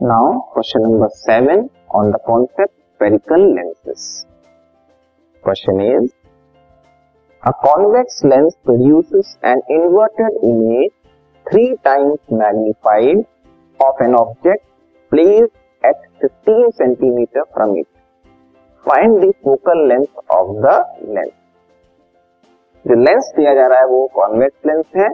Now, 0.00 0.48
question 0.52 0.82
number 0.82 1.08
7 1.08 1.70
on 1.90 2.10
the 2.10 2.18
concept 2.26 2.74
spherical 2.96 3.54
lenses. 3.54 4.26
Question 5.42 5.80
is 5.80 6.12
A 7.42 7.52
convex 7.62 8.24
lens 8.24 8.56
produces 8.64 9.38
an 9.44 9.62
inverted 9.68 10.32
image 10.42 10.92
three 11.46 11.76
times 11.84 12.18
magnified 12.28 13.24
of 13.80 13.94
an 14.00 14.14
object 14.14 14.66
placed 15.10 15.52
at 15.84 15.94
15 16.20 16.72
centimeter 16.72 17.44
from 17.54 17.76
it. 17.76 17.86
Find 18.84 19.22
the 19.22 19.32
focal 19.44 19.86
length 19.86 20.14
of 20.28 20.56
the 20.60 20.76
lens. 21.06 21.38
जो 22.86 22.94
lens 22.94 23.32
दिया 23.36 23.54
जा 23.54 23.66
रहा 23.66 23.78
है 23.78 23.86
वो 23.88 24.06
convex 24.14 24.66
lens 24.66 24.84
है 24.96 25.08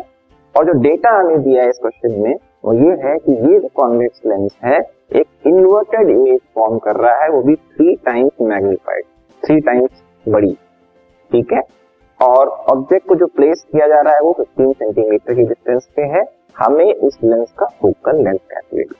और 0.55 0.65
जो 0.67 0.73
data 0.83 1.11
हमें 1.19 1.43
दिया 1.43 1.63
है 1.63 1.69
इस 1.69 1.79
क्वेश्चन 1.83 2.21
में 2.23 2.35
वो 2.65 2.73
ये 2.75 2.97
है 3.03 3.17
कि 3.19 3.33
ये 3.33 3.59
जो 3.61 3.69
कॉन्वेक्स 3.75 4.21
लेंस 4.27 4.57
है, 4.65 4.79
एक 5.17 5.27
इन्वर्टेड 5.47 6.11
इमेज 6.11 6.41
फॉर्म 6.55 6.79
कर 6.79 6.97
रहा 6.97 7.23
है, 7.23 7.29
वो 7.31 7.43
भी 7.43 7.55
three 7.57 7.95
times 7.97 8.43
magnified 8.43 9.05
three 9.43 9.61
times 9.61 10.03
बड़ी, 10.27 10.53
ठीक 11.31 11.53
है? 11.53 11.63
और 12.21 12.49
ऑब्जेक्ट 12.49 13.07
को 13.09 13.15
जो 13.15 13.27
प्लेस 13.27 13.65
किया 13.73 13.87
जा 13.87 14.01
रहा 14.01 14.15
है, 14.15 14.21
वो 14.21 14.33
15 14.33 14.73
सेंटीमीटर 14.73 15.35
की 15.35 15.43
डिस्टेंस 15.43 15.89
पे 15.97 16.03
है। 16.03 16.25
हमें 16.57 16.95
इस 16.95 17.19
लेंस 17.25 17.53
का 17.59 17.67
फोकल 17.81 18.17
लेंथ 18.17 18.39
कैलकुलेट 18.51 18.93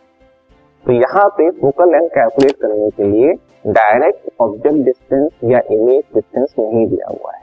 तो 0.87 0.93
यहाँ 0.93 1.29
पे 1.29 1.51
फोकल 1.51 1.91
लेंथ 1.93 2.09
कैलकुलेट 2.09 2.57
करने 2.57 2.91
के 2.91 3.05
लिए 3.05 3.33
डायरेक्ट 3.67 4.31
ऑब्जेक्ट 4.41 4.77
डिस्टेंस 4.77 5.31
या 5.45 5.61
इमेज 5.73 6.03
डिस्टेंस 6.15 6.55
नहीं 6.59 6.87
दिया 6.87 7.09
हुआ 7.09 7.33
है। 7.33 7.43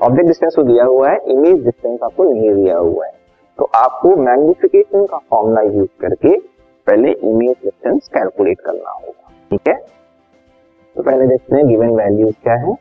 ऑब्जेक्ट 0.00 0.28
डिस्टेंस 0.28 0.54
तो 0.56 0.62
दिया 0.62 0.84
हुआ 0.84 1.10
है 1.10 1.18
इमेज 1.28 1.64
डिस्टेंस 1.64 1.98
आपको 2.02 2.24
नहीं 2.24 2.54
दिया 2.54 2.76
हुआ 2.76 3.06
है। 3.06 3.12
तो 3.58 3.64
आपको 3.74 4.16
मैग्निफिकेशन 4.16 5.06
का 5.06 5.18
फॉर्मूला 5.30 5.60
यूज़ 5.60 5.88
करके 6.00 6.36
पहले 6.86 7.12
इमेज 7.12 7.56
डिस्टेंस 7.64 8.08
कैलकुलेट 8.08 8.60
करना 8.60 8.90
होगा, 8.90 9.30
ठीक 9.50 9.68
है? 9.68 9.74
तो 10.96 11.02
पहले 11.02 11.26
देखते 11.26 11.56
हैं 11.56 11.66
गिवन 11.68 11.90
वैल्यूज़ 11.90 12.34
क्या 12.42 12.54
है। 12.54 12.74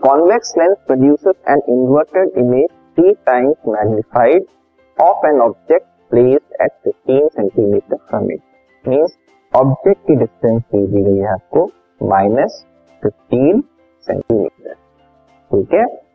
Convex 0.00 0.54
lens 0.58 0.76
produces 0.86 1.34
an 1.48 1.62
inverted 1.68 2.28
image 2.38 2.68
three 2.98 3.12
times 3.26 3.68
magnified 3.68 4.44
of 4.98 5.26
an 5.26 5.40
object 5.40 5.86
placed 6.10 6.62
at 6.62 6.72
15 6.88 7.28
centimetre 7.28 7.96
from 7.96 8.30
it 8.32 8.40
means 8.84 9.16
object 9.52 10.06
की 10.06 10.14
डिस्टेंस 10.16 10.62
दे 10.62 10.86
दी 10.86 11.02
गई 11.02 11.16
है 11.16 11.32
आपको 11.32 11.64
माइनस 12.00 12.64
फिफ्टीन 13.02 13.60
सेंटीमीटर 14.06 14.74
ठीक 14.74 15.74
है? 15.74 16.07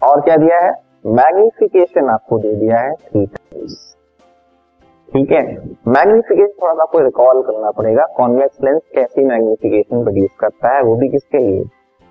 और 0.00 0.20
क्या 0.20 0.36
दिया 0.36 0.58
है? 0.58 0.72
मैग्निफिकेशन 1.08 2.08
आपको 2.10 2.38
दे 2.38 2.54
दिया 2.56 2.78
है 2.78 2.92
थ्री 2.94 3.24
टाइम्स 3.26 3.76
ठीक 5.08 5.32
है? 5.32 5.42
मैग्निफिकेशन 5.88 6.52
थोड़ा 6.62 6.72
सा 6.74 6.82
आपको 6.82 6.98
रिकॉल 6.98 7.42
करना 7.42 7.70
पड़ेगा 7.70 8.04
कॉन्वेक्स 8.16 8.62
लेंस 8.64 8.80
कैसी 8.94 9.24
मैग्निफिकेशन 9.24 10.02
प्रोड्यूस 10.02 10.30
करता 10.40 10.74
है, 10.76 10.82
वो 10.82 10.96
भी 10.96 11.08
किसके 11.08 11.38
लिए? 11.38 11.64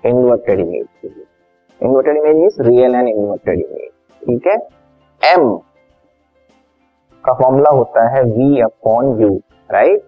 इन्वर्टेड 0.04 0.60
इमेज 0.60 0.86
के 1.02 1.08
लिए। 1.08 1.24
Inverted 1.80 2.16
image 2.16 2.36
mean 2.36 2.66
real 2.66 2.94
and 2.94 3.08
inverted 3.08 3.58
image 3.60 3.90
ठीक 4.22 4.46
है? 4.46 4.56
एम 5.20 5.56
का 7.24 7.32
फॉर्मूला 7.34 7.70
होता 7.70 8.08
है 8.08 8.22
V 8.24 8.60
upon 8.62 9.20
U 9.20 9.34
right 9.70 10.02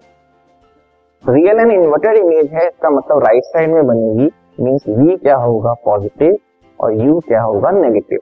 real 1.24 1.60
and 1.60 1.70
inverted 1.72 2.16
image 2.16 2.52
है, 2.52 2.66
इसका 2.68 2.90
मतलब 2.90 3.24
राइट 3.24 3.44
साइड 3.44 3.72
में 3.72 3.86
बनेगी 3.86 4.30
मीन्स 4.60 4.88
वी 4.88 5.16
क्या 5.16 5.36
होगा? 5.38 5.72
पॉजिटिव 5.84 6.36
और 6.82 7.00
यू 7.00 7.18
क्या 7.20 7.42
होगा 7.42 7.70
नेगेटिव 7.70 8.18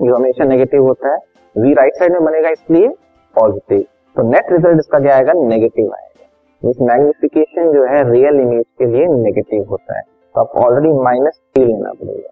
यू 0.00 0.14
हमेशा 0.14 0.44
नेगेटिव 0.44 0.84
होता 0.84 1.12
है। 1.12 1.18
वी 1.56 1.72
राइट 1.74 1.94
साइड 1.94 2.12
में 2.12 2.24
बनेगा 2.24 2.50
इसलिए 2.50 2.88
पॉजिटिव 3.34 3.84
तो 4.16 4.22
नेट 4.24 4.52
रिज़ल्ट 4.52 4.78
इसका 4.78 4.98
क्या 4.98 5.14
आएगा? 5.16 5.32
नेगेटिव 5.34 5.92
आएगा। 5.92 6.70
इस 6.70 6.76
मैग्निफिकेशन 6.82 7.72
जो 7.72 7.84
है 7.86 8.02
रियल 8.10 8.40
इमेज 8.40 8.64
के 8.78 8.86
लिए 8.86 9.06
नेगेटिव 9.14 9.64
होता 9.70 9.96
है। 9.96 10.02
तो 10.02 10.40
आपको 10.40 10.60
ऑलरेडी 10.60 10.92
माइनस 11.02 11.40
थ्री 11.54 11.64
लेना 11.64 11.92
पड़ेगा। 11.92 12.28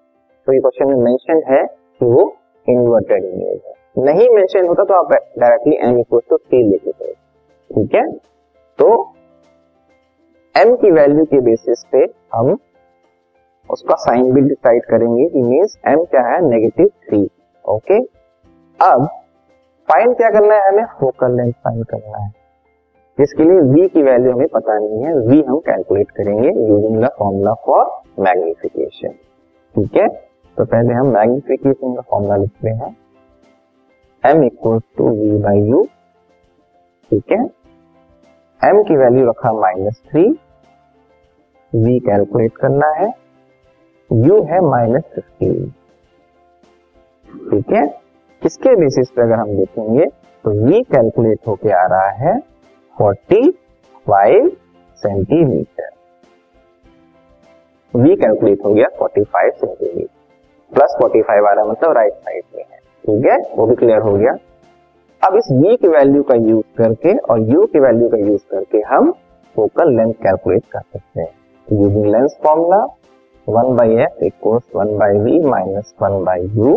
तो 0.47 0.53
ये 0.53 0.61
क्वेश्चन 0.61 0.89
में 0.89 1.05
मेंशन 1.05 1.43
है 1.49 1.65
कि 1.65 2.07
वो 2.07 2.33
इन्वर्टेड 2.67 3.25
इमेज 3.25 3.61
है। 3.67 4.05
नहीं 4.05 4.29
मेंशन 4.31 4.67
होता 4.69 4.85
तो 4.85 4.95
आप 4.95 5.13
directly 5.13 5.77
M 5.83 5.99
equal 5.99 6.21
to 6.31 6.37
three 6.37 6.63
लेके 6.63 6.91
थे 6.91 7.13
ठीक 7.13 7.95
है? 7.95 8.11
तो 8.79 8.89
एम 10.55 10.75
की 10.77 10.91
वैल्यू 10.93 11.25
के 11.25 11.41
बेसिस 11.43 11.85
पे 11.93 12.07
हम 12.35 12.57
उसका 13.71 13.95
साइन 13.95 14.33
भी 14.33 14.41
डिसाइड 14.41 14.85
करेंगे, 14.85 15.25
इमेज 15.25 15.77
एम 15.87 16.05
क्या 16.05 16.23
है? 16.23 16.41
नेगेटिव 16.41 16.89
थ्री 17.09 17.29
ओके 17.65 17.99
अब 18.79 19.07
फाइंड 19.89 20.17
क्या 20.17 20.31
करना 20.31 20.55
है 20.55 20.69
हमें? 20.69 20.85
फोकल 21.01 21.37
लेंथ 21.37 21.53
फाइंड 21.53 21.85
करना 21.85 22.19
है। 22.19 22.33
जिसके 23.19 23.45
लिए 23.45 23.61
v 23.61 23.91
की 23.91 24.03
वैल्यू 24.03 24.33
हमें 24.33 24.49
पता 24.49 24.79
नहीं 24.79 25.03
है। 25.05 25.15
v 25.15 25.45
हम 25.47 25.59
कैलकुलेट 25.59 26.11
करेंगे 26.11 26.49
using 26.49 27.05
the 27.05 27.09
formula 27.19 27.53
for 27.67 27.85
magnification 28.19 29.09
ठीक 29.75 29.97
है? 29.97 30.09
तो 30.57 30.65
पहले 30.65 30.95
हम 30.95 31.07
मैग्निफिकेशन 31.07 31.95
का 31.95 32.01
फॉर्मूला 32.01 32.37
लिखते 32.37 32.71
हैं। 32.71 32.97
m 34.25 34.43
equal 34.45 34.81
to 34.99 35.09
V 35.11 35.31
by 35.39 35.61
U 35.61 35.83
ठीक 37.11 37.33
है? 37.33 37.45
m 38.61 38.89
की 38.89 38.97
वैल्यू 38.97 39.29
रखा 39.29 39.53
माइनस 39.53 40.03
थ्री 40.11 40.25
v 41.73 42.01
कैलकुलेट 42.01 42.57
करना 42.57 42.89
है। 42.89 43.24
U 44.15 44.47
है 44.49 44.61
माइनस 44.61 45.03
फिफ्टीन 45.15 45.71
ठीक 47.51 47.73
है? 47.73 47.85
इसके 48.43 48.75
बेसिस 48.77 49.11
पे 49.11 49.23
अगर 49.23 49.35
हम 49.35 49.57
देखेंगे 49.57 50.05
तो 50.45 50.51
v 50.67 50.85
कैलकुलेट 50.85 51.39
होके 51.49 51.71
आ 51.71 51.87
रहा 51.87 52.09
है 52.11 52.39
45 52.97 54.51
सेंटीमीटर 55.03 55.91
वी 57.95 58.17
कैलकुलेट 58.17 58.65
हो 58.65 58.75
गया 58.75 58.87
45 59.03 59.53
सेंटीमीटर 59.61 60.09
प्लस 60.73 60.97
45 61.03 61.31
आ 61.31 61.53
रहा 61.53 61.65
है 61.65 61.71
मतलब 61.71 61.93
राइट 61.93 62.13
साइड 62.13 62.45
में 62.57 62.65
है। 62.73 62.79
ठीक 62.79 63.27
है? 63.27 63.57
वो 63.57 63.67
भी 63.67 63.75
क्लियर 63.75 63.99
हो 63.99 64.13
गया। 64.13 64.37
अब 65.23 65.37
इस 65.37 65.49
वी 65.53 65.77
की 65.77 65.89
वैल्यू 65.89 66.23
का 66.23 66.35
यूज़ 66.35 66.77
करके 66.79 67.17
और 67.19 67.41
यू 67.41 67.67
की 67.67 67.81
वैल्यू 67.81 68.09
का 68.09 68.17
यूज़ 68.17 68.43
करके 68.51 68.79
हम 68.79 69.13
फोकल 69.57 69.97
लेंथ 69.97 70.13
कैलकुलेट 70.13 70.65
कर 70.73 70.81
सकते 70.81 71.21
हैं। 71.21 71.29
Using 71.73 72.07
lens 72.07 72.37
formula 72.45 72.85
one 73.49 73.77
by 73.77 73.97
F 74.03 74.25
equals 74.25 74.63
one 74.77 74.97
by 74.99 75.19
V 75.19 75.39
minus 75.41 75.95
one 76.03 76.25
by 76.25 76.47
U. 76.57 76.75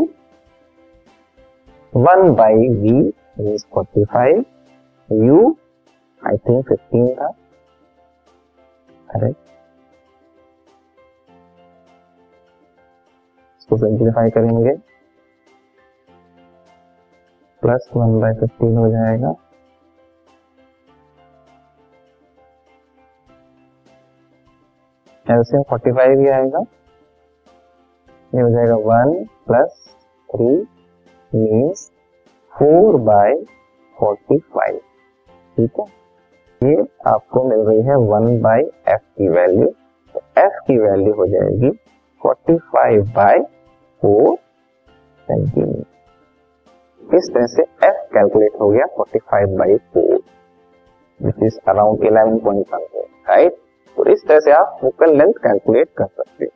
One 1.93 2.33
by 2.35 2.67
V 2.69 2.99
is 3.53 3.65
forty 3.73 4.03
five, 4.05 4.43
U 5.09 5.55
I 6.21 6.37
think 6.37 6.67
fifteen 6.67 7.07
था। 7.15 7.29
करेक्ट 9.09 9.37
इसको 13.59 13.77
simplify 13.77 14.29
करेंगे। 14.29 14.75
Plus 17.61 17.89
one 17.95 18.19
by 18.21 18.33
fifteen 18.33 18.77
हो 18.77 18.89
जाएगा। 18.91 19.33
LCM 25.27 25.63
forty 25.69 25.91
five 25.91 26.19
ही 26.19 26.27
आएगा। 26.29 26.59
ये 28.33 28.41
हो 28.41 28.49
जाएगा 28.49 28.75
one 28.83 29.13
plus 29.47 29.87
three 30.29 30.49
means 31.31 31.89
four 32.53 32.95
by 33.09 33.35
forty 33.97 34.37
five 34.55 34.77
ठीक 35.57 35.79
है? 35.79 35.85
ये 36.61 36.85
आपको 37.07 37.43
मिल 37.49 37.59
रही 37.67 37.81
है 37.89 37.95
वन 38.11 38.39
बाय 38.41 38.61
एफ़ 38.93 39.01
की 39.17 39.27
वैल्यू 39.29 39.67
तो 40.15 40.21
एफ़ 40.43 40.59
की 40.67 40.77
वैल्यू 40.79 41.13
हो 41.13 41.27
जाएगी 41.27 41.69
forty 42.21 42.57
five 42.73 43.03
by 43.15 43.39
four 44.01 44.35
centimetre 45.27 47.15
इस 47.17 47.29
तरह 47.33 47.45
से 47.47 47.61
एफ़ 47.87 48.01
कैलकुलेट 48.13 48.59
हो 48.61 48.69
गया 48.69 48.85
forty 48.95 49.19
five 49.31 49.57
by 49.57 49.75
four 49.93 50.19
which 51.19 51.43
is 51.43 51.59
around 51.69 52.03
eleven 52.05 52.39
point 52.39 52.67
something 52.67 53.29
right 53.29 53.57
इस 54.07 54.25
तरह 54.27 54.39
से 54.39 54.51
आप 54.51 54.77
फोकल 54.81 55.17
लेंथ 55.17 55.33
कैलकुलेट 55.43 55.89
कर 55.97 56.05
सकते 56.05 56.45
हैं। 56.45 56.51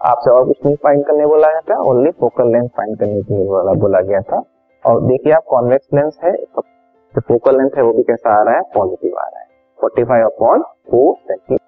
आपसे 0.00 0.30
और 0.30 0.46
कुछ 0.46 0.56
नहीं 0.66 0.76
फाइंड 0.76 1.04
करने 1.06 1.26
बोला 1.26 1.48
गया 1.50 1.60
था 1.68 1.80
ओनली 1.90 2.10
फोकल 2.20 2.52
लेंथ 2.52 2.68
फाइंड 2.68 2.98
करने 2.98 3.22
के 3.22 3.34
लिए 3.34 3.46
बोला, 3.46 3.72
बोला 3.74 4.00
गया 4.00 4.20
था। 4.22 4.42
और 4.84 5.00
देखिए 5.02 5.32
आप 5.32 5.44
कॉन्वेक्स 5.48 5.86
लेंस 5.94 6.18
है 6.24 6.32
तो 6.34 7.20
फोकल 7.20 7.56
लेंथ 7.58 7.76
है 7.76 7.82
वो 7.82 7.92
भी 7.92 8.02
कैसा 8.02 8.38
आ 8.40 8.42
रहा 8.42 8.54
है? 8.54 8.62
पॉजिटिव 8.74 9.18
आ 9.18 9.24
रहा 9.24 9.40
है। 9.40 9.46
Forty 9.78 10.04
five 10.04 10.24
upon 10.24 10.62
four 10.90 11.14
centimetre 11.16 11.62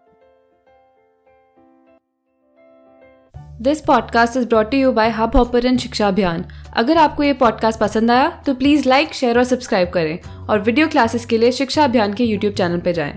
this 3.63 3.81
podcast 3.81 4.37
is 4.37 4.49
brought 4.49 4.75
you 4.75 4.91
by 4.93 5.09
Hubhopper 5.37 5.77
Shiksha 5.77 6.09
Abhiyan 6.09 6.45
अगर 6.77 6.97
आपको 6.97 7.23
ये 7.23 7.33
पॉडकास्ट 7.33 7.81
पसंद 7.81 8.11
आया 8.11 8.29
तो 8.47 8.55
प्लीज़ 8.55 8.89
लाइक 8.89 9.15
शेयर 9.15 9.39
और 9.39 9.45
सब्सक्राइब 9.45 9.89
करें। 9.91 10.19
और 10.51 10.61
वीडियो 10.61 10.89
क्लासेस 10.89 11.25
के 11.27 11.39
लिए 11.39 11.53
शिक्षा 11.53 11.85
अभियान 11.85 12.15
के 12.15 12.25
यूट्यूब 12.25 12.55
चैनल 12.55 12.81
पर 12.81 12.93
जाएँ। 12.93 13.15